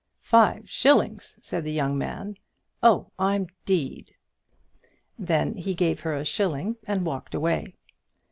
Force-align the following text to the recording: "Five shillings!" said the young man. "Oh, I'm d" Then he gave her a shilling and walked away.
"Five 0.23 0.67
shillings!" 0.67 1.35
said 1.43 1.63
the 1.63 1.71
young 1.71 1.95
man. 1.95 2.37
"Oh, 2.81 3.11
I'm 3.19 3.45
d" 3.65 4.07
Then 5.29 5.55
he 5.55 5.75
gave 5.75 5.99
her 5.99 6.15
a 6.15 6.25
shilling 6.25 6.75
and 6.87 7.05
walked 7.05 7.35
away. 7.35 7.75